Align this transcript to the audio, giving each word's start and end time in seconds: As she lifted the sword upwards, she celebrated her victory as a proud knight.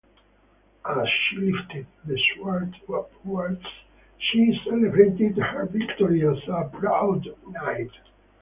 As 0.83 1.07
she 1.07 1.37
lifted 1.37 1.85
the 2.05 2.19
sword 2.33 2.73
upwards, 2.91 3.63
she 4.17 4.59
celebrated 4.65 5.37
her 5.37 5.67
victory 5.67 6.27
as 6.27 6.39
a 6.47 6.67
proud 6.73 7.27
knight. 7.47 7.91